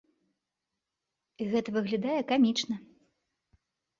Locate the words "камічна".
2.33-2.75